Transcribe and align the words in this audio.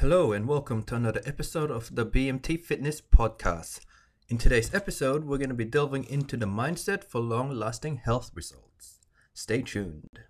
Hello, 0.00 0.32
and 0.32 0.48
welcome 0.48 0.82
to 0.84 0.94
another 0.94 1.20
episode 1.26 1.70
of 1.70 1.94
the 1.94 2.06
BMT 2.06 2.58
Fitness 2.58 3.02
Podcast. 3.02 3.80
In 4.30 4.38
today's 4.38 4.72
episode, 4.72 5.26
we're 5.26 5.36
going 5.36 5.50
to 5.50 5.54
be 5.54 5.66
delving 5.66 6.04
into 6.04 6.38
the 6.38 6.46
mindset 6.46 7.04
for 7.04 7.20
long 7.20 7.50
lasting 7.50 7.98
health 7.98 8.30
results. 8.34 9.00
Stay 9.34 9.60
tuned. 9.60 10.20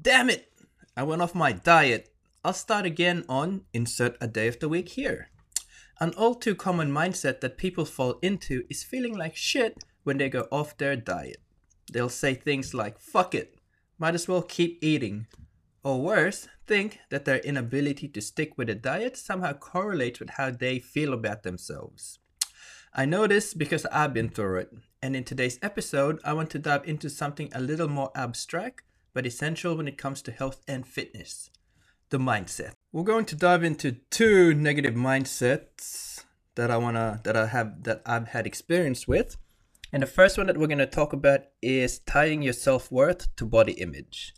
Damn 0.00 0.30
it! 0.30 0.50
I 0.96 1.02
went 1.02 1.20
off 1.20 1.34
my 1.34 1.52
diet. 1.52 2.08
I'll 2.42 2.54
start 2.54 2.86
again 2.86 3.26
on 3.28 3.66
insert 3.74 4.16
a 4.22 4.26
day 4.26 4.48
of 4.48 4.58
the 4.58 4.70
week 4.70 4.88
here. 4.88 5.28
An 5.98 6.12
all 6.14 6.34
too 6.34 6.54
common 6.54 6.92
mindset 6.92 7.40
that 7.40 7.56
people 7.56 7.86
fall 7.86 8.18
into 8.20 8.64
is 8.68 8.82
feeling 8.82 9.16
like 9.16 9.34
shit 9.34 9.82
when 10.04 10.18
they 10.18 10.28
go 10.28 10.46
off 10.52 10.76
their 10.76 10.94
diet. 10.94 11.40
They'll 11.90 12.10
say 12.10 12.34
things 12.34 12.74
like, 12.74 12.98
fuck 12.98 13.34
it, 13.34 13.58
might 13.98 14.14
as 14.14 14.28
well 14.28 14.42
keep 14.42 14.78
eating. 14.82 15.26
Or 15.82 16.02
worse, 16.02 16.48
think 16.66 16.98
that 17.10 17.24
their 17.24 17.38
inability 17.38 18.08
to 18.08 18.20
stick 18.20 18.58
with 18.58 18.68
a 18.68 18.74
diet 18.74 19.16
somehow 19.16 19.54
correlates 19.54 20.20
with 20.20 20.30
how 20.30 20.50
they 20.50 20.80
feel 20.80 21.14
about 21.14 21.44
themselves. 21.44 22.18
I 22.92 23.06
know 23.06 23.26
this 23.26 23.54
because 23.54 23.86
I've 23.86 24.12
been 24.12 24.28
through 24.28 24.58
it, 24.58 24.72
and 25.00 25.16
in 25.16 25.24
today's 25.24 25.58
episode, 25.62 26.20
I 26.24 26.34
want 26.34 26.50
to 26.50 26.58
dive 26.58 26.86
into 26.86 27.08
something 27.08 27.50
a 27.54 27.60
little 27.60 27.88
more 27.88 28.10
abstract 28.14 28.82
but 29.14 29.24
essential 29.24 29.74
when 29.74 29.88
it 29.88 29.96
comes 29.96 30.20
to 30.22 30.30
health 30.30 30.60
and 30.68 30.86
fitness 30.86 31.48
the 32.10 32.18
mindset. 32.18 32.72
We're 32.92 33.02
going 33.02 33.24
to 33.26 33.36
dive 33.36 33.64
into 33.64 33.96
two 34.10 34.54
negative 34.54 34.94
mindsets 34.94 36.24
that 36.54 36.70
I 36.70 36.76
wanna 36.76 37.20
that 37.24 37.36
I 37.36 37.46
have 37.46 37.84
that 37.84 38.02
I've 38.06 38.28
had 38.28 38.46
experience 38.46 39.06
with. 39.06 39.36
And 39.92 40.02
the 40.02 40.06
first 40.06 40.36
one 40.38 40.46
that 40.46 40.56
we're 40.56 40.66
gonna 40.66 40.86
talk 40.86 41.12
about 41.12 41.40
is 41.62 41.98
tying 42.00 42.42
your 42.42 42.52
self-worth 42.52 43.34
to 43.36 43.44
body 43.46 43.72
image. 43.72 44.34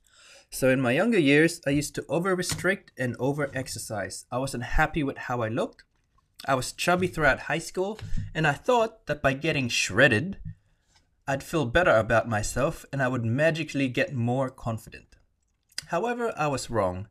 So 0.50 0.70
in 0.70 0.80
my 0.80 0.92
younger 0.92 1.18
years, 1.18 1.60
I 1.66 1.70
used 1.70 1.94
to 1.96 2.06
over 2.08 2.34
restrict 2.34 2.92
and 2.98 3.16
over 3.18 3.50
exercise. 3.54 4.24
I 4.30 4.38
wasn't 4.38 4.64
happy 4.64 5.02
with 5.02 5.18
how 5.18 5.42
I 5.42 5.48
looked. 5.48 5.84
I 6.46 6.54
was 6.54 6.72
chubby 6.72 7.08
throughout 7.08 7.40
high 7.40 7.58
school, 7.58 7.98
and 8.34 8.46
I 8.46 8.52
thought 8.52 9.06
that 9.06 9.20
by 9.20 9.32
getting 9.34 9.68
shredded, 9.68 10.38
I'd 11.26 11.42
feel 11.42 11.66
better 11.66 11.94
about 11.94 12.28
myself 12.28 12.86
and 12.90 13.02
I 13.02 13.08
would 13.08 13.24
magically 13.24 13.88
get 13.88 14.14
more 14.14 14.48
confident. 14.48 15.16
However, 15.88 16.32
I 16.38 16.46
was 16.46 16.70
wrong. 16.70 17.08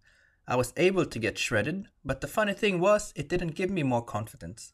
I 0.47 0.55
was 0.55 0.73
able 0.77 1.05
to 1.05 1.19
get 1.19 1.37
shredded, 1.37 1.87
but 2.05 2.21
the 2.21 2.27
funny 2.27 2.53
thing 2.53 2.79
was, 2.79 3.11
it 3.17 3.27
didn't 3.27 3.55
give 3.55 3.69
me 3.69 3.83
more 3.83 4.03
confidence. 4.03 4.71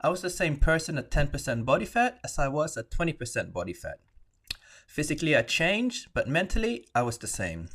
I 0.00 0.10
was 0.10 0.20
the 0.20 0.28
same 0.28 0.56
person 0.58 0.98
at 0.98 1.10
10% 1.10 1.64
body 1.64 1.86
fat 1.86 2.18
as 2.22 2.38
I 2.38 2.48
was 2.48 2.76
at 2.76 2.90
20% 2.90 3.50
body 3.50 3.72
fat. 3.72 4.00
Physically, 4.86 5.34
I 5.34 5.40
changed, 5.40 6.08
but 6.12 6.28
mentally, 6.28 6.86
I 6.94 7.02
was 7.02 7.16
the 7.16 7.26
same. 7.26 7.70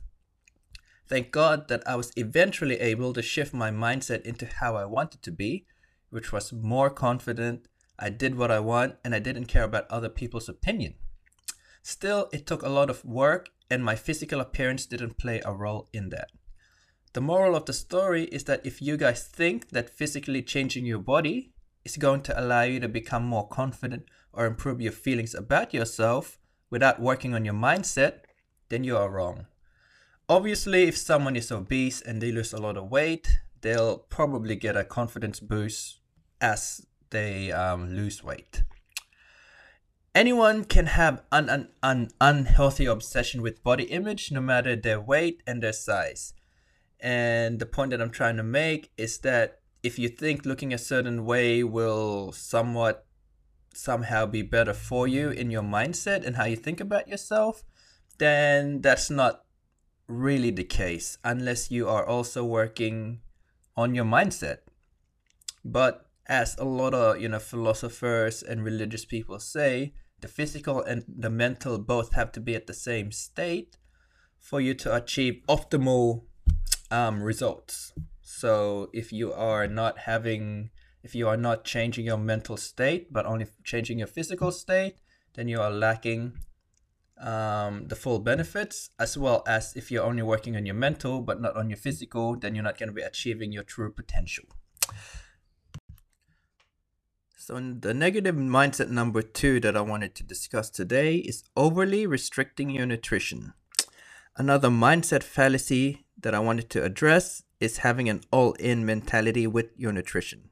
Thank 1.08 1.32
God 1.32 1.70
that 1.70 1.82
I 1.88 1.96
was 1.96 2.12
eventually 2.16 2.80
able 2.80 3.14
to 3.14 3.24
shift 3.24 3.52
my 3.52 3.72
mindset 3.72 4.22
into 4.22 4.46
how 4.46 4.76
I 4.76 4.86
wanted 4.86 5.24
to 5.24 5.32
be, 5.32 5.66
which 6.12 6.32
was 6.32 6.54
more 6.54 6.92
confident. 6.92 7.68
I 7.98 8.12
did 8.12 8.36
what 8.36 8.52
I 8.52 8.60
want, 8.60 8.98
and 9.04 9.16
I 9.16 9.20
didn't 9.20 9.46
care 9.46 9.64
about 9.64 9.90
other 9.90 10.10
people's 10.10 10.48
opinion. 10.48 10.94
Still, 11.82 12.30
it 12.32 12.46
took 12.46 12.62
a 12.62 12.70
lot 12.70 12.92
of 12.92 13.04
work, 13.04 13.50
and 13.72 13.84
my 13.84 13.96
physical 13.96 14.40
appearance 14.40 14.86
didn't 14.86 15.18
play 15.18 15.42
a 15.44 15.52
role 15.52 15.90
in 15.92 16.10
that. 16.10 16.30
The 17.14 17.22
moral 17.22 17.56
of 17.56 17.66
the 17.66 17.74
story 17.74 18.26
is 18.26 18.44
that 18.44 18.66
if 18.66 18.82
you 18.82 18.96
guys 18.96 19.24
think 19.24 19.70
that 19.70 19.90
physically 19.90 20.44
changing 20.44 20.86
your 20.86 21.00
body 21.00 21.54
is 21.84 21.98
going 21.98 22.22
to 22.22 22.40
allow 22.40 22.62
you 22.62 22.80
to 22.80 22.88
become 22.88 23.24
more 23.24 23.48
confident 23.48 24.04
or 24.32 24.46
improve 24.46 24.80
your 24.80 24.92
feelings 24.92 25.34
about 25.34 25.74
yourself 25.74 26.38
without 26.70 27.02
working 27.02 27.34
on 27.34 27.46
your 27.46 27.56
mindset, 27.56 28.20
then 28.70 28.84
you 28.84 28.96
are 28.96 29.10
wrong. 29.10 29.48
Obviously, 30.28 30.84
if 30.84 30.96
someone 30.96 31.36
is 31.36 31.52
obese 31.52 32.00
and 32.02 32.22
they 32.22 32.32
lose 32.32 32.54
a 32.54 32.62
lot 32.62 32.78
of 32.78 32.92
weight, 32.92 33.40
they'll 33.62 33.98
probably 33.98 34.56
get 34.56 34.78
a 34.78 34.84
confidence 34.84 35.40
boost 35.40 36.02
as 36.40 36.86
they 37.10 37.52
um, 37.52 37.96
lose 37.96 38.24
weight. 38.24 38.64
Anyone 40.14 40.66
can 40.66 40.86
have 40.86 41.24
an, 41.32 41.50
an, 41.50 41.70
an 41.82 42.10
unhealthy 42.22 42.86
obsession 42.86 43.42
with 43.42 43.64
body 43.64 43.86
image, 43.86 44.32
no 44.32 44.42
matter 44.42 44.76
their 44.76 45.00
weight 45.00 45.42
and 45.48 45.64
their 45.64 45.74
size. 45.74 46.34
And 47.00 47.60
the 47.60 47.66
point 47.66 47.92
that 47.92 48.02
I'm 48.02 48.10
trying 48.10 48.38
to 48.38 48.44
make 48.44 48.92
is 48.98 49.20
that 49.20 49.60
if 49.84 49.98
you 49.98 50.10
think 50.10 50.46
looking 50.46 50.74
a 50.74 50.78
certain 50.78 51.26
way 51.26 51.64
will 51.64 52.32
somewhat 52.34 53.06
somehow 53.74 54.26
be 54.26 54.42
better 54.42 54.74
for 54.74 55.08
you 55.08 55.30
in 55.30 55.50
your 55.50 55.62
mindset 55.62 56.26
and 56.26 56.36
how 56.36 56.46
you 56.46 56.56
think 56.56 56.82
about 56.82 57.08
yourself, 57.08 57.64
then 58.18 58.82
that's 58.82 59.10
not 59.10 59.46
really 60.08 60.52
the 60.52 60.64
case 60.64 61.18
unless 61.24 61.72
you 61.72 61.88
are 61.88 62.06
also 62.06 62.44
working 62.44 63.22
on 63.78 63.96
your 63.96 64.06
mindset. 64.06 64.58
But 65.64 66.08
as 66.28 66.56
a 66.58 66.66
lot 66.66 66.94
of 66.94 67.22
you 67.22 67.30
know 67.30 67.40
philosophers 67.40 68.44
and 68.44 68.64
religious 68.64 69.06
people 69.06 69.40
say, 69.40 69.94
the 70.22 70.28
physical 70.28 70.82
and 70.82 71.04
the 71.08 71.30
mental 71.30 71.78
both 71.78 72.14
have 72.14 72.32
to 72.34 72.42
be 72.42 72.56
at 72.56 72.68
the 72.68 72.74
same 72.74 73.12
state 73.12 73.78
for 74.40 74.60
you 74.60 74.74
to 74.74 74.94
achieve 74.94 75.42
optimal 75.48 76.24
um, 76.92 77.22
results. 77.22 77.94
So 78.22 78.90
if 78.94 79.12
you 79.12 79.34
are 79.34 79.68
not 79.68 80.00
having, 80.00 80.70
if 81.04 81.16
you 81.16 81.28
are 81.28 81.38
not 81.38 81.64
changing 81.64 82.06
your 82.06 82.18
mental 82.18 82.58
state, 82.58 83.12
but 83.12 83.26
only 83.26 83.48
changing 83.64 84.00
your 84.00 84.08
physical 84.08 84.52
state, 84.52 84.96
then 85.36 85.48
you 85.48 85.60
are 85.62 85.72
lacking 85.72 86.34
um, 87.20 87.88
the 87.88 87.96
full 87.96 88.20
benefits, 88.20 88.92
as 88.98 89.18
well 89.18 89.44
as 89.46 89.76
if 89.76 89.92
you're 89.92 90.04
only 90.04 90.24
working 90.24 90.56
on 90.56 90.66
your 90.66 90.76
mental 90.76 91.22
but 91.22 91.42
not 91.42 91.56
on 91.56 91.70
your 91.70 91.78
physical, 91.78 92.36
then 92.36 92.56
you're 92.56 92.64
not 92.64 92.78
going 92.78 92.90
to 92.90 92.94
be 92.94 93.02
achieving 93.02 93.52
your 93.52 93.64
true 93.64 93.92
potential. 93.92 94.46
So, 97.36 97.56
the 97.56 97.94
negative 97.94 98.36
mindset 98.36 98.90
number 98.90 99.22
two 99.24 99.60
that 99.62 99.76
I 99.76 99.82
wanted 99.82 100.14
to 100.16 100.24
discuss 100.24 100.70
today 100.70 101.16
is 101.16 101.44
overly 101.58 102.06
restricting 102.06 102.70
your 102.70 102.86
nutrition. 102.86 103.54
Another 104.40 104.70
mindset 104.70 105.22
fallacy 105.22 106.06
that 106.18 106.34
I 106.34 106.40
wanted 106.40 106.70
to 106.70 106.82
address 106.82 107.44
is 107.60 107.80
having 107.80 108.08
an 108.08 108.22
all 108.32 108.54
in 108.54 108.86
mentality 108.86 109.46
with 109.46 109.66
your 109.76 109.92
nutrition. 109.92 110.50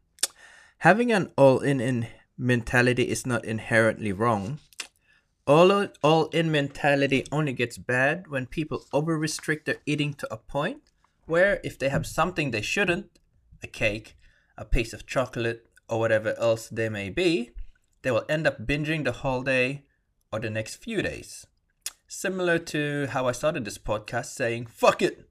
Having 0.79 1.13
an 1.13 1.31
all 1.37 1.59
in 1.59 2.07
mentality 2.37 3.03
is 3.03 3.25
not 3.25 3.45
inherently 3.45 4.11
wrong. 4.11 4.59
All, 5.47 5.87
all 6.03 6.25
in 6.33 6.51
mentality 6.51 7.25
only 7.31 7.53
gets 7.53 7.77
bad 7.77 8.27
when 8.27 8.45
people 8.45 8.83
over 8.91 9.17
restrict 9.17 9.65
their 9.65 9.77
eating 9.85 10.13
to 10.15 10.27
a 10.33 10.35
point 10.35 10.81
where 11.25 11.61
if 11.63 11.79
they 11.79 11.87
have 11.87 12.05
something 12.05 12.51
they 12.51 12.61
shouldn't, 12.61 13.09
a 13.63 13.67
cake, 13.67 14.17
a 14.57 14.65
piece 14.65 14.91
of 14.91 15.07
chocolate, 15.07 15.65
or 15.87 15.97
whatever 15.97 16.37
else 16.37 16.67
they 16.67 16.89
may 16.89 17.09
be, 17.09 17.51
they 18.01 18.11
will 18.11 18.25
end 18.27 18.47
up 18.47 18.67
binging 18.67 19.05
the 19.05 19.13
whole 19.23 19.43
day 19.43 19.85
or 20.29 20.41
the 20.41 20.49
next 20.49 20.75
few 20.75 21.01
days. 21.01 21.47
Similar 22.07 22.59
to 22.59 23.07
how 23.07 23.27
I 23.27 23.33
started 23.33 23.65
this 23.65 23.77
podcast 23.77 24.27
saying, 24.27 24.67
fuck 24.67 25.01
it, 25.01 25.27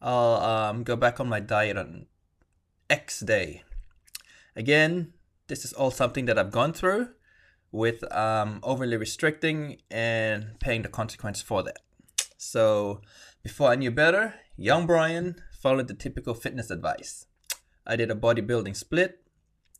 I'll 0.00 0.36
um, 0.36 0.82
go 0.82 0.96
back 0.96 1.20
on 1.20 1.28
my 1.28 1.40
diet 1.40 1.76
on 1.76 2.06
X 2.88 3.20
day. 3.20 3.64
Again, 4.56 5.12
this 5.48 5.62
is 5.64 5.74
all 5.74 5.90
something 5.90 6.24
that 6.24 6.38
I've 6.38 6.50
gone 6.50 6.72
through 6.72 7.08
with 7.70 8.10
um, 8.14 8.60
overly 8.62 8.96
restricting 8.96 9.78
and 9.90 10.58
paying 10.58 10.82
the 10.82 10.88
consequence 10.88 11.42
for 11.42 11.62
that. 11.62 11.80
So, 12.38 13.02
before 13.42 13.70
I 13.70 13.76
knew 13.76 13.90
better, 13.90 14.34
young 14.56 14.86
Bryan 14.86 15.36
followed 15.52 15.88
the 15.88 15.94
typical 15.94 16.32
fitness 16.32 16.70
advice. 16.70 17.26
I 17.86 17.96
did 17.96 18.10
a 18.10 18.14
bodybuilding 18.14 18.76
split, 18.76 19.20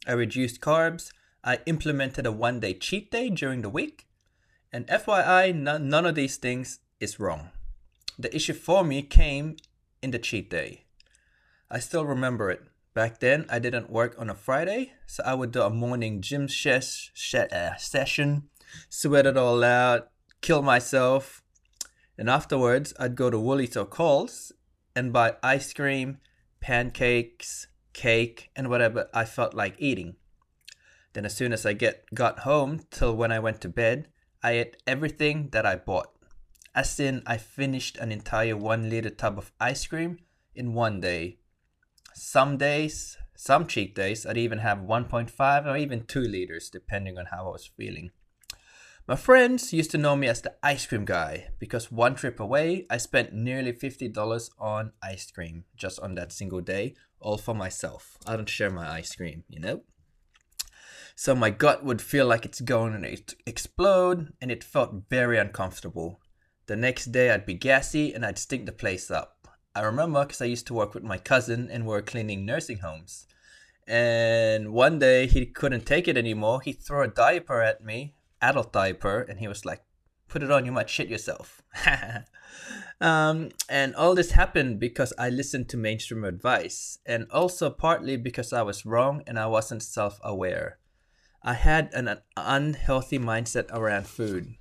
I 0.07 0.13
reduced 0.13 0.61
carbs, 0.61 1.13
I 1.43 1.61
implemented 1.65 2.27
a 2.27 2.33
one 2.33 2.61
day 2.61 2.75
cheat 2.75 3.11
day 3.11 3.31
during 3.31 3.63
the 3.63 3.71
week, 3.71 4.07
and 4.75 4.89
FYI, 4.89 5.55
none 5.55 6.05
of 6.05 6.17
these 6.17 6.37
things 6.37 6.81
is 6.99 7.21
wrong. 7.21 7.51
The 8.19 8.35
issue 8.35 8.55
for 8.55 8.83
me 8.83 9.03
came 9.03 9.57
in 10.03 10.11
the 10.11 10.19
cheat 10.19 10.51
day. 10.51 10.87
I 11.71 11.79
still 11.79 12.05
remember 12.05 12.51
it. 12.51 12.61
Back 12.93 13.21
then, 13.21 13.47
I 13.49 13.61
didn't 13.61 13.89
work 13.89 14.17
on 14.19 14.29
a 14.29 14.35
Friday, 14.35 14.95
so 15.07 15.23
I 15.25 15.35
would 15.35 15.53
do 15.53 15.63
a 15.63 15.71
morning 15.71 16.21
gym 16.21 16.49
sh- 16.49 16.67
uh, 16.67 17.77
session, 17.77 18.49
sweat 18.89 19.27
it 19.27 19.37
all 19.37 19.63
out, 19.63 20.09
kill 20.41 20.61
myself, 20.61 21.45
and 22.19 22.29
afterwards, 22.29 22.93
I'd 22.99 23.15
go 23.15 23.31
to 23.31 23.39
Woolies 23.39 23.77
or 23.77 23.85
Coles 23.85 24.51
and 24.97 25.13
buy 25.13 25.37
ice 25.41 25.73
cream, 25.73 26.19
pancakes, 26.59 27.69
cake, 27.93 28.51
and 28.57 28.69
whatever 28.69 29.09
I 29.15 29.25
felt 29.25 29.55
like 29.55 29.77
eating. 29.79 30.17
Then, 31.13 31.25
as 31.25 31.37
soon 31.37 31.53
as 31.53 31.65
I 31.65 31.75
get 31.75 32.13
got 32.13 32.41
home 32.41 32.81
till 32.91 33.15
when 33.15 33.31
I 33.31 33.39
went 33.39 33.61
to 33.61 33.69
bed, 33.69 34.09
I 34.45 34.53
ate 34.53 34.77
everything 34.87 35.49
that 35.53 35.65
I 35.65 35.77
bought. 35.77 36.13
As 36.75 37.01
in, 37.01 37.23
I 37.27 37.39
finished 37.39 37.97
an 37.97 38.13
entire 38.13 38.57
one 38.57 38.91
liter 38.91 39.09
tub 39.09 39.39
of 39.39 39.53
ice 39.59 39.87
cream 39.87 40.19
in 40.55 40.75
one 40.75 41.01
day. 41.01 41.39
Some 42.15 42.59
days, 42.59 43.17
Some 43.37 43.67
cheat 43.67 43.97
days, 43.97 44.25
I'd 44.25 44.39
even 44.39 44.59
have 44.59 44.79
1.5 44.79 45.67
or 45.67 45.77
even 45.77 46.07
2 46.07 46.21
liters, 46.21 46.71
depending 46.71 47.19
on 47.19 47.27
how 47.27 47.49
I 47.49 47.53
was 47.53 47.67
feeling. 47.67 48.11
My 49.07 49.17
friends 49.17 49.73
used 49.73 49.91
to 49.91 49.99
know 49.99 50.17
me 50.17 50.29
as 50.29 50.41
the 50.41 50.55
ice 50.63 50.87
cream 50.87 51.05
guy 51.05 51.49
because 51.59 51.93
one 51.93 52.15
trip 52.15 52.41
away, 52.41 52.87
I 52.89 52.97
spent 52.97 53.35
nearly 53.35 53.73
$50 53.73 54.51
on 54.59 54.93
ice 55.03 55.31
cream 55.31 55.65
just 55.77 56.01
on 56.01 56.15
that 56.15 56.33
single 56.33 56.61
day, 56.61 56.95
all 57.21 57.37
for 57.37 57.55
myself. 57.55 58.17
I 58.27 58.37
don't 58.37 58.49
share 58.49 58.71
my 58.71 58.89
ice 58.89 59.15
cream, 59.15 59.45
you 59.49 59.61
know? 59.61 59.83
So 61.15 61.35
my 61.35 61.51
gut 61.51 61.85
would 61.85 62.03
feel 62.03 62.27
like 62.27 62.45
it's 62.45 62.61
going 62.61 63.01
to 63.01 63.37
explode, 63.47 64.33
and 64.41 64.51
it 64.51 64.65
felt 64.65 65.05
very 65.09 65.39
uncomfortable. 65.39 66.21
The 66.67 66.77
next 66.77 67.07
day, 67.07 67.31
I'd 67.31 67.47
be 67.47 67.55
gassy 67.55 68.13
and 68.15 68.25
I'd 68.25 68.39
stink 68.39 68.67
the 68.67 68.73
place 68.73 69.11
up. 69.11 69.49
I 69.75 69.83
remember 69.83 70.25
because 70.25 70.41
I 70.41 70.47
used 70.47 70.67
to 70.69 70.75
work 70.75 70.95
with 70.95 71.03
my 71.03 71.19
cousin 71.19 71.69
and 71.71 71.85
we 71.85 71.91
were 71.91 72.03
cleaning 72.03 72.47
nursing 72.47 72.79
homes. 72.79 73.27
And 73.87 74.73
one 74.73 74.99
day 74.99 75.27
he 75.27 75.47
couldn't 75.47 75.85
take 75.85 76.09
it 76.09 76.17
anymore. 76.17 76.61
He 76.63 76.73
threw 76.73 77.03
a 77.03 77.09
diaper 77.09 77.61
at 77.61 77.85
me 77.85 78.15
adult 78.45 78.73
diaper, 78.73 79.23
and 79.23 79.39
he 79.39 79.49
was 79.49 79.65
like, 79.65 79.83
"Put 80.29 80.43
it 80.43 80.51
on, 80.51 80.67
you 80.67 80.73
might 80.73 80.91
shit 80.91 81.09
yourself." 81.09 81.63
um, 83.01 83.51
and 83.69 83.95
all 83.97 84.15
this 84.15 84.33
happened 84.33 84.79
because 84.79 85.13
I 85.19 85.31
listened 85.31 85.69
to 85.71 85.77
mainstream 85.77 86.25
advice, 86.25 86.99
and 87.07 87.27
also 87.31 87.71
partly 87.71 88.17
because 88.17 88.53
I 88.53 88.63
was 88.63 88.87
wrong 88.87 89.23
and 89.27 89.39
I 89.39 89.47
wasn't 89.47 89.83
self-aware. 89.83 90.79
I 91.47 91.53
had 91.53 91.93
an, 91.93 92.21
unhealthy 92.39 93.19
mindset 93.19 93.71
around 93.71 94.07
food. 94.07 94.55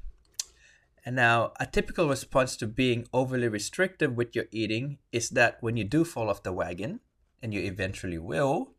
And 1.06 1.16
now, 1.16 1.54
a 1.60 1.66
typical 1.66 2.10
response 2.10 2.58
to 2.58 2.68
being 2.68 3.08
overly 3.14 3.48
restrictive 3.48 4.16
with 4.16 4.36
your 4.36 4.46
eating 4.52 4.98
is 5.12 5.30
that 5.30 5.58
when 5.62 5.78
you 5.78 5.86
do 5.86 6.04
fall 6.04 6.30
off 6.30 6.44
the 6.44 6.52
wagon, 6.52 7.00
and 7.42 7.54
you 7.54 7.62
eventually 7.62 8.18
will, 8.18 8.74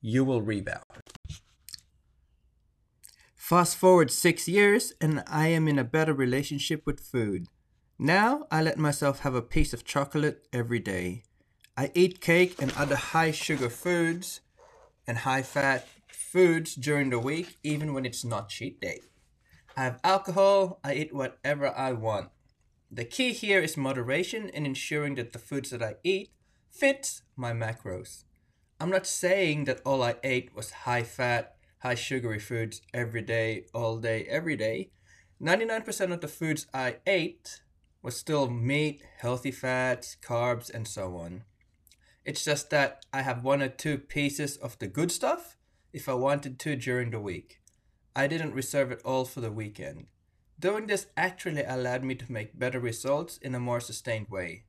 you 0.00 0.24
will 0.24 0.42
rebound. 0.42 0.84
Fast 3.34 3.76
forward 3.76 4.10
six 4.10 4.48
years, 4.48 4.92
and 5.00 5.22
I 5.26 5.48
am 5.48 5.66
in 5.68 5.78
a 5.78 5.84
better 5.84 6.14
relationship 6.14 6.86
with 6.86 7.00
food. 7.00 7.46
Now 7.98 8.46
I 8.50 8.62
let 8.62 8.78
myself 8.78 9.20
have 9.20 9.34
a 9.34 9.42
piece 9.42 9.72
of 9.72 9.84
chocolate 9.84 10.46
every 10.52 10.78
day. 10.78 11.24
I 11.76 11.90
eat 11.94 12.20
cake 12.20 12.60
and 12.62 12.72
other 12.76 12.96
high 12.96 13.32
sugar 13.32 13.68
foods 13.68 14.40
and 15.06 15.18
high 15.18 15.42
fat 15.42 15.86
foods 16.30 16.76
during 16.76 17.10
the 17.10 17.18
week, 17.18 17.58
even 17.64 17.92
when 17.92 18.06
it's 18.06 18.24
not 18.24 18.48
cheat 18.48 18.80
day. 18.80 19.00
I 19.76 19.82
have 19.82 19.98
alcohol, 20.04 20.78
I 20.84 20.94
eat 20.94 21.12
whatever 21.12 21.76
I 21.76 21.90
want. 21.90 22.30
The 22.88 23.04
key 23.04 23.32
here 23.32 23.60
is 23.60 23.76
moderation 23.76 24.48
and 24.54 24.64
ensuring 24.64 25.16
that 25.16 25.32
the 25.32 25.40
foods 25.40 25.70
that 25.70 25.82
I 25.82 25.96
eat 26.04 26.30
fits 26.70 27.22
my 27.36 27.52
macros. 27.52 28.22
I'm 28.78 28.90
not 28.90 29.08
saying 29.08 29.64
that 29.64 29.80
all 29.84 30.04
I 30.04 30.16
ate 30.22 30.54
was 30.54 30.70
high 30.70 31.02
fat, 31.02 31.56
high 31.80 31.96
sugary 31.96 32.38
foods 32.38 32.80
every 32.94 33.22
day, 33.22 33.66
all 33.74 33.98
day, 33.98 34.24
every 34.30 34.56
day, 34.56 34.90
99% 35.42 36.12
of 36.12 36.20
the 36.20 36.28
foods 36.28 36.68
I 36.72 36.98
ate 37.08 37.60
was 38.02 38.16
still 38.16 38.48
meat, 38.48 39.02
healthy 39.18 39.50
fats, 39.50 40.16
carbs, 40.22 40.72
and 40.72 40.86
so 40.86 41.16
on. 41.16 41.42
It's 42.24 42.44
just 42.44 42.70
that 42.70 43.04
I 43.12 43.22
have 43.22 43.42
one 43.42 43.62
or 43.62 43.68
two 43.68 43.98
pieces 43.98 44.56
of 44.56 44.78
the 44.78 44.86
good 44.86 45.10
stuff 45.10 45.56
if 45.92 46.08
I 46.08 46.14
wanted 46.14 46.58
to 46.60 46.76
during 46.76 47.10
the 47.10 47.20
week. 47.20 47.60
I 48.14 48.26
didn't 48.26 48.54
reserve 48.54 48.90
it 48.90 49.02
all 49.04 49.24
for 49.24 49.40
the 49.40 49.52
weekend. 49.52 50.06
Doing 50.58 50.86
this 50.86 51.06
actually 51.16 51.64
allowed 51.64 52.04
me 52.04 52.14
to 52.16 52.30
make 52.30 52.58
better 52.58 52.80
results 52.80 53.38
in 53.38 53.54
a 53.54 53.60
more 53.60 53.80
sustained 53.80 54.28
way. 54.28 54.64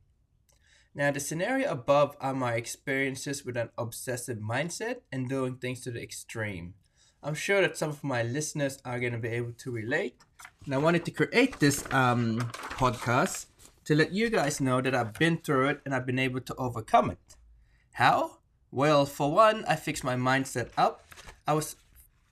Now, 0.94 1.10
the 1.10 1.20
scenario 1.20 1.70
above 1.70 2.16
are 2.20 2.34
my 2.34 2.54
experiences 2.54 3.44
with 3.44 3.56
an 3.56 3.70
obsessive 3.78 4.38
mindset 4.38 5.00
and 5.10 5.28
doing 5.28 5.56
things 5.56 5.80
to 5.82 5.90
the 5.90 6.02
extreme. 6.02 6.74
I'm 7.22 7.34
sure 7.34 7.60
that 7.60 7.78
some 7.78 7.90
of 7.90 8.02
my 8.02 8.22
listeners 8.22 8.78
are 8.84 9.00
going 9.00 9.12
to 9.12 9.18
be 9.18 9.28
able 9.28 9.52
to 9.52 9.70
relate. 9.70 10.16
And 10.64 10.74
I 10.74 10.78
wanted 10.78 11.04
to 11.04 11.10
create 11.10 11.60
this 11.60 11.84
um, 11.92 12.40
podcast 12.76 13.46
to 13.84 13.94
let 13.94 14.12
you 14.12 14.28
guys 14.28 14.60
know 14.60 14.80
that 14.80 14.94
I've 14.94 15.14
been 15.14 15.38
through 15.38 15.68
it 15.68 15.80
and 15.84 15.94
I've 15.94 16.06
been 16.06 16.18
able 16.18 16.40
to 16.40 16.54
overcome 16.56 17.10
it. 17.10 17.36
How? 17.92 18.38
Well, 18.74 19.04
for 19.04 19.30
one, 19.30 19.66
I 19.66 19.76
fixed 19.76 20.02
my 20.02 20.16
mindset 20.16 20.70
up. 20.78 21.04
I 21.46 21.52
was 21.52 21.76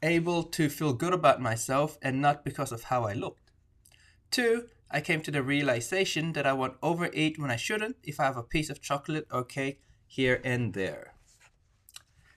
able 0.03 0.43
to 0.45 0.71
feel 0.71 0.95
good 0.95 1.13
about 1.13 1.39
myself 1.39 1.99
and 2.01 2.23
not 2.23 2.47
because 2.47 2.73
of 2.73 2.85
how 2.85 3.05
I 3.05 3.13
looked. 3.13 3.51
Two, 4.31 4.69
I 4.91 5.03
came 5.03 5.21
to 5.21 5.31
the 5.31 5.43
realization 5.43 6.33
that 6.33 6.47
I 6.47 6.55
won't 6.55 6.79
overeat 6.83 7.39
when 7.39 7.51
I 7.51 7.57
shouldn't 7.57 7.97
if 8.03 8.19
I 8.19 8.25
have 8.25 8.39
a 8.39 8.43
piece 8.43 8.71
of 8.71 8.81
chocolate 8.81 9.27
or 9.31 9.45
cake 9.45 9.83
here 10.07 10.41
and 10.43 10.73
there. 10.73 11.13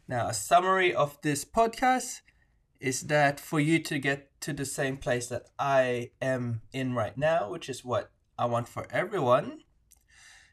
Now, 0.06 0.28
a 0.28 0.34
summary 0.34 0.94
of 0.94 1.18
this 1.22 1.46
podcast 1.46 2.20
is 2.82 3.04
that 3.04 3.40
for 3.40 3.62
you 3.62 3.80
to 3.80 4.00
get 4.00 4.30
to 4.42 4.52
the 4.52 4.66
same 4.66 4.98
place 4.98 5.28
that 5.28 5.46
I 5.58 6.12
am 6.22 6.60
in 6.74 6.94
right 6.94 7.18
now, 7.18 7.50
which 7.50 7.70
is 7.70 7.86
what 7.86 8.12
I 8.38 8.48
want 8.48 8.68
for 8.68 8.86
everyone, 8.92 9.60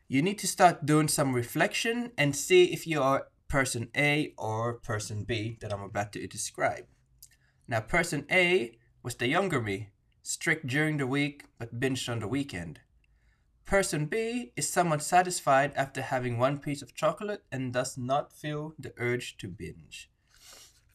you 0.06 0.23
need 0.23 0.38
to 0.38 0.47
start 0.47 0.87
doing 0.87 1.08
some 1.08 1.35
reflection 1.35 2.12
and 2.17 2.37
see 2.37 2.67
if 2.67 2.87
you 2.87 3.02
are 3.02 3.26
person 3.50 3.91
A 3.97 4.32
or 4.38 4.75
person 4.75 5.25
B 5.25 5.58
that 5.61 5.73
I'm 5.73 5.82
about 5.82 6.12
to 6.12 6.26
describe. 6.26 6.87
Now, 7.69 7.81
person 7.81 8.25
A 8.31 8.79
was 9.02 9.17
the 9.17 9.29
younger 9.29 9.61
me, 9.61 9.88
strict 10.23 10.69
during 10.69 10.97
the 10.97 11.06
week 11.06 11.44
but 11.58 11.79
binged 11.79 12.08
on 12.08 12.20
the 12.20 12.29
weekend. 12.29 12.81
Person 13.67 14.06
B 14.06 14.52
is 14.56 14.69
somewhat 14.69 15.02
satisfied 15.02 15.73
after 15.75 16.00
having 16.00 16.38
one 16.38 16.58
piece 16.58 16.81
of 16.81 16.94
chocolate 16.94 17.43
and 17.52 17.73
does 17.73 17.99
not 17.99 18.32
feel 18.32 18.75
the 18.79 18.93
urge 18.97 19.37
to 19.38 19.49
binge. 19.49 20.11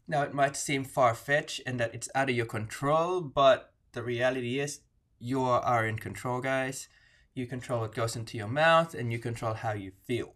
Now, 0.07 0.23
it 0.23 0.33
might 0.33 0.55
seem 0.55 0.83
far 0.85 1.13
fetched 1.13 1.61
and 1.65 1.79
that 1.79 1.93
it's 1.93 2.09
out 2.15 2.29
of 2.29 2.35
your 2.35 2.45
control, 2.45 3.21
but 3.21 3.73
the 3.91 4.03
reality 4.03 4.59
is 4.59 4.81
you 5.19 5.43
are 5.43 5.85
in 5.85 5.97
control, 5.97 6.39
guys. 6.39 6.87
You 7.33 7.47
control 7.47 7.81
what 7.81 7.95
goes 7.95 8.15
into 8.15 8.37
your 8.37 8.47
mouth 8.47 8.93
and 8.93 9.11
you 9.11 9.19
control 9.19 9.55
how 9.55 9.73
you 9.73 9.91
feel. 10.05 10.35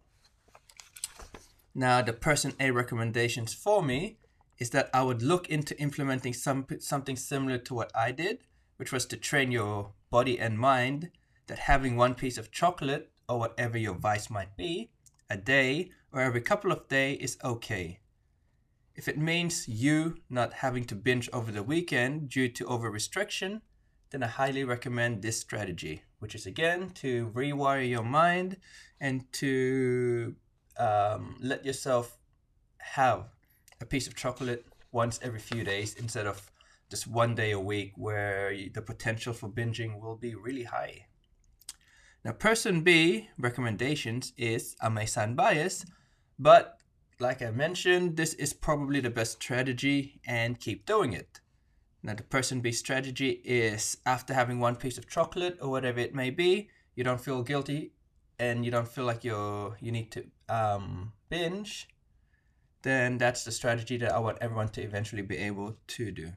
Now, 1.74 2.02
the 2.02 2.12
person 2.12 2.54
A 2.58 2.70
recommendations 2.70 3.54
for 3.54 3.82
me 3.82 4.18
is 4.58 4.70
that 4.70 4.90
I 4.92 5.02
would 5.02 5.22
look 5.22 5.48
into 5.48 5.78
implementing 5.80 6.34
some, 6.34 6.66
something 6.80 7.16
similar 7.16 7.58
to 7.58 7.74
what 7.74 7.90
I 7.94 8.12
did, 8.12 8.40
which 8.76 8.92
was 8.92 9.06
to 9.06 9.16
train 9.16 9.52
your 9.52 9.92
body 10.10 10.38
and 10.38 10.58
mind 10.58 11.10
that 11.46 11.60
having 11.60 11.96
one 11.96 12.14
piece 12.14 12.38
of 12.38 12.50
chocolate 12.50 13.10
or 13.28 13.38
whatever 13.38 13.78
your 13.78 13.94
vice 13.94 14.28
might 14.28 14.56
be 14.56 14.90
a 15.30 15.36
day 15.36 15.90
or 16.12 16.20
every 16.20 16.40
couple 16.40 16.72
of 16.72 16.88
days 16.88 17.18
is 17.20 17.38
okay. 17.44 18.00
If 18.96 19.08
it 19.08 19.18
means 19.18 19.68
you 19.68 20.16
not 20.28 20.54
having 20.54 20.84
to 20.86 20.94
binge 20.94 21.30
over 21.32 21.52
the 21.52 21.62
weekend 21.62 22.28
due 22.28 22.48
to 22.48 22.66
over 22.66 22.90
restriction, 22.90 23.62
then 24.10 24.22
I 24.24 24.26
highly 24.26 24.64
recommend 24.64 25.22
this 25.22 25.38
strategy, 25.38 26.02
which 26.18 26.34
is 26.34 26.44
again 26.44 26.90
to 26.96 27.30
rewire 27.34 27.88
your 27.88 28.02
mind 28.02 28.56
and 29.00 29.32
to 29.34 30.34
um, 30.80 31.36
let 31.40 31.64
yourself 31.64 32.16
have 32.78 33.26
a 33.80 33.86
piece 33.86 34.06
of 34.06 34.16
chocolate 34.16 34.66
once 34.92 35.20
every 35.22 35.38
few 35.38 35.62
days 35.62 35.94
instead 35.94 36.26
of 36.26 36.50
just 36.90 37.06
one 37.06 37.34
day 37.34 37.52
a 37.52 37.60
week 37.60 37.92
where 37.96 38.52
the 38.74 38.82
potential 38.82 39.32
for 39.32 39.48
binging 39.48 40.00
will 40.00 40.16
be 40.16 40.34
really 40.34 40.64
high. 40.64 41.06
Now, 42.24 42.32
person 42.32 42.80
B 42.82 43.28
recommendations 43.38 44.32
is 44.36 44.76
sound 45.06 45.36
biased, 45.36 45.86
but 46.38 46.78
like 47.20 47.42
I 47.42 47.50
mentioned, 47.50 48.16
this 48.16 48.34
is 48.34 48.52
probably 48.52 49.00
the 49.00 49.10
best 49.10 49.42
strategy 49.42 50.20
and 50.26 50.58
keep 50.58 50.86
doing 50.86 51.12
it. 51.12 51.40
Now, 52.02 52.14
the 52.14 52.22
person 52.22 52.60
B 52.60 52.72
strategy 52.72 53.42
is 53.44 53.98
after 54.06 54.32
having 54.34 54.58
one 54.58 54.76
piece 54.76 54.98
of 54.98 55.08
chocolate 55.08 55.58
or 55.60 55.70
whatever 55.70 56.00
it 56.00 56.14
may 56.14 56.30
be, 56.30 56.70
you 56.96 57.04
don't 57.04 57.20
feel 57.20 57.42
guilty 57.42 57.92
and 58.38 58.64
you 58.64 58.70
don't 58.70 58.88
feel 58.88 59.04
like 59.04 59.22
you're 59.22 59.76
you 59.80 59.92
need 59.92 60.10
to 60.10 60.24
um, 60.50 61.12
binge. 61.28 61.88
Then 62.82 63.18
that's 63.18 63.44
the 63.44 63.52
strategy 63.52 63.96
that 63.98 64.12
I 64.12 64.18
want 64.18 64.38
everyone 64.40 64.68
to 64.70 64.82
eventually 64.82 65.22
be 65.22 65.36
able 65.36 65.76
to 65.86 66.10
do. 66.10 66.32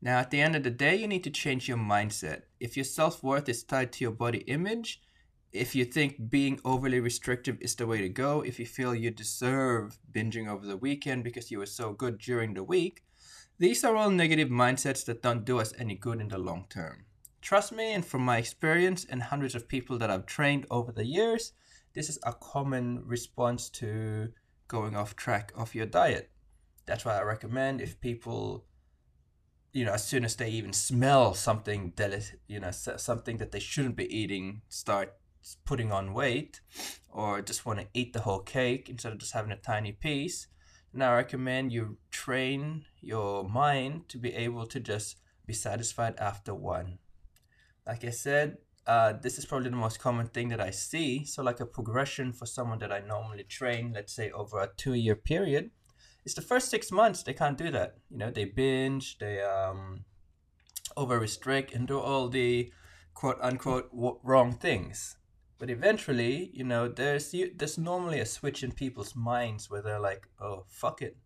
Now, 0.00 0.18
at 0.18 0.30
the 0.30 0.40
end 0.40 0.56
of 0.56 0.62
the 0.62 0.70
day, 0.70 0.96
you 0.96 1.08
need 1.08 1.24
to 1.24 1.30
change 1.30 1.68
your 1.68 1.78
mindset. 1.78 2.42
If 2.60 2.76
your 2.76 2.84
self 2.84 3.22
worth 3.22 3.48
is 3.48 3.62
tied 3.62 3.92
to 3.92 4.04
your 4.04 4.12
body 4.12 4.38
image, 4.40 5.02
if 5.52 5.74
you 5.74 5.84
think 5.84 6.30
being 6.30 6.60
overly 6.64 7.00
restrictive 7.00 7.56
is 7.60 7.74
the 7.74 7.86
way 7.86 8.00
to 8.00 8.08
go, 8.08 8.42
if 8.42 8.58
you 8.58 8.66
feel 8.66 8.94
you 8.94 9.10
deserve 9.10 9.98
binging 10.12 10.48
over 10.48 10.66
the 10.66 10.76
weekend 10.76 11.24
because 11.24 11.50
you 11.50 11.58
were 11.58 11.66
so 11.66 11.92
good 11.92 12.18
during 12.18 12.54
the 12.54 12.64
week, 12.64 13.04
these 13.58 13.84
are 13.84 13.96
all 13.96 14.10
negative 14.10 14.48
mindsets 14.48 15.04
that 15.06 15.22
don't 15.22 15.46
do 15.46 15.58
us 15.58 15.72
any 15.78 15.94
good 15.94 16.20
in 16.20 16.28
the 16.28 16.38
long 16.38 16.66
term. 16.68 17.06
Trust 17.40 17.72
me, 17.72 17.92
and 17.94 18.04
from 18.04 18.22
my 18.22 18.38
experience 18.38 19.06
and 19.08 19.22
hundreds 19.22 19.54
of 19.54 19.68
people 19.68 19.96
that 19.98 20.10
I've 20.10 20.26
trained 20.26 20.66
over 20.70 20.92
the 20.92 21.06
years, 21.06 21.52
this 21.96 22.10
is 22.10 22.18
a 22.24 22.32
common 22.34 23.02
response 23.06 23.70
to 23.70 24.28
going 24.68 24.94
off 24.94 25.16
track 25.16 25.50
of 25.56 25.74
your 25.74 25.86
diet. 25.86 26.30
That's 26.84 27.06
why 27.06 27.18
I 27.18 27.22
recommend 27.22 27.80
if 27.80 28.00
people, 28.02 28.66
you 29.72 29.86
know, 29.86 29.92
as 29.92 30.06
soon 30.06 30.22
as 30.22 30.36
they 30.36 30.50
even 30.50 30.74
smell 30.74 31.32
something 31.32 31.94
deli- 31.96 32.38
you 32.46 32.60
know, 32.60 32.70
something 32.70 33.38
that 33.38 33.50
they 33.50 33.60
shouldn't 33.60 33.96
be 33.96 34.14
eating, 34.14 34.60
start 34.68 35.14
putting 35.64 35.90
on 35.90 36.12
weight 36.12 36.60
or 37.08 37.40
just 37.40 37.64
want 37.64 37.80
to 37.80 37.86
eat 37.94 38.12
the 38.12 38.20
whole 38.20 38.40
cake 38.40 38.90
instead 38.90 39.12
of 39.12 39.18
just 39.18 39.32
having 39.32 39.52
a 39.52 39.56
tiny 39.56 39.92
piece, 39.92 40.48
then 40.92 41.00
I 41.00 41.16
recommend 41.16 41.72
you 41.72 41.96
train 42.10 42.84
your 43.00 43.42
mind 43.42 44.10
to 44.10 44.18
be 44.18 44.34
able 44.34 44.66
to 44.66 44.80
just 44.80 45.16
be 45.46 45.54
satisfied 45.54 46.16
after 46.18 46.54
one. 46.54 46.98
Like 47.86 48.04
I 48.04 48.10
said, 48.10 48.58
uh, 48.86 49.14
this 49.14 49.38
is 49.38 49.44
probably 49.44 49.70
the 49.70 49.76
most 49.76 49.98
common 49.98 50.28
thing 50.28 50.48
that 50.48 50.60
I 50.60 50.70
see. 50.70 51.24
So, 51.24 51.42
like 51.42 51.60
a 51.60 51.66
progression 51.66 52.32
for 52.32 52.46
someone 52.46 52.78
that 52.78 52.92
I 52.92 53.00
normally 53.00 53.44
train, 53.44 53.92
let's 53.94 54.12
say 54.14 54.30
over 54.30 54.60
a 54.60 54.70
two 54.76 54.94
year 54.94 55.16
period, 55.16 55.70
it's 56.24 56.34
the 56.34 56.42
first 56.42 56.70
six 56.70 56.92
months 56.92 57.22
they 57.22 57.32
can't 57.32 57.58
do 57.58 57.70
that. 57.72 57.96
You 58.10 58.18
know, 58.18 58.30
they 58.30 58.44
binge, 58.44 59.18
they 59.18 59.42
um, 59.42 60.04
over 60.96 61.18
restrict, 61.18 61.72
and 61.74 61.86
do 61.88 61.98
all 61.98 62.28
the 62.28 62.72
quote 63.14 63.38
unquote 63.40 63.88
wrong 63.92 64.52
things. 64.52 65.16
But 65.58 65.70
eventually, 65.70 66.50
you 66.52 66.64
know, 66.64 66.86
there's 66.86 67.34
there's 67.56 67.78
normally 67.78 68.20
a 68.20 68.26
switch 68.26 68.62
in 68.62 68.72
people's 68.72 69.16
minds 69.16 69.68
where 69.70 69.82
they're 69.82 70.00
like, 70.00 70.28
"Oh, 70.40 70.64
fuck 70.68 71.02
it." 71.02 71.16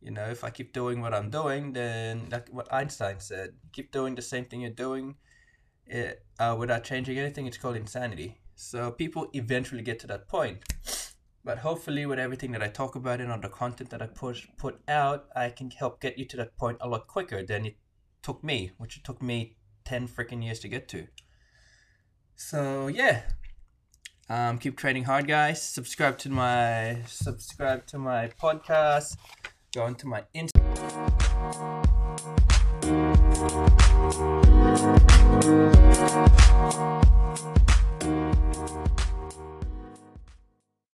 You 0.00 0.12
know, 0.12 0.26
if 0.26 0.44
I 0.44 0.50
keep 0.50 0.72
doing 0.72 1.00
what 1.00 1.14
I'm 1.14 1.30
doing, 1.30 1.72
then 1.72 2.28
like 2.30 2.48
what 2.50 2.72
Einstein 2.72 3.18
said, 3.18 3.54
keep 3.72 3.90
doing 3.90 4.14
the 4.14 4.22
same 4.22 4.44
thing 4.44 4.60
you're 4.60 4.70
doing, 4.70 5.16
it, 5.88 6.24
uh, 6.38 6.56
without 6.58 6.84
changing 6.84 7.18
anything, 7.18 7.46
it's 7.46 7.56
called 7.56 7.76
insanity. 7.76 8.38
So 8.54 8.90
people 8.90 9.28
eventually 9.32 9.82
get 9.82 9.98
to 10.00 10.06
that 10.08 10.28
point. 10.28 10.58
But 11.44 11.58
hopefully, 11.58 12.04
with 12.04 12.18
everything 12.18 12.52
that 12.52 12.62
I 12.62 12.68
talk 12.68 12.94
about 12.94 13.20
and 13.20 13.32
on 13.32 13.40
the 13.40 13.48
content 13.48 13.90
that 13.90 14.02
I 14.02 14.06
push 14.06 14.46
put 14.58 14.80
out, 14.88 15.26
I 15.34 15.50
can 15.50 15.70
help 15.70 16.00
get 16.00 16.18
you 16.18 16.26
to 16.26 16.36
that 16.38 16.56
point 16.56 16.78
a 16.80 16.88
lot 16.88 17.06
quicker 17.06 17.42
than 17.42 17.64
it 17.64 17.76
took 18.22 18.44
me, 18.44 18.72
which 18.76 18.96
it 18.98 19.04
took 19.04 19.22
me 19.22 19.56
ten 19.84 20.08
freaking 20.08 20.44
years 20.44 20.58
to 20.60 20.68
get 20.68 20.88
to. 20.88 21.06
So 22.36 22.88
yeah, 22.88 23.22
um, 24.28 24.58
keep 24.58 24.76
training 24.76 25.04
hard, 25.04 25.26
guys. 25.26 25.62
Subscribe 25.62 26.18
to 26.18 26.28
my 26.28 27.02
subscribe 27.06 27.86
to 27.86 27.98
my 27.98 28.28
podcast. 28.42 29.16
Go 29.74 29.86
into 29.86 30.06
my 30.06 30.24
Instagram. 30.34 31.87
Thank 33.38 33.78
you. 37.02 37.17